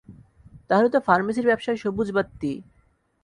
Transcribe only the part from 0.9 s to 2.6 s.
তো ফার্মেসীর ব্যাবসায় সবুজ বাত্তি।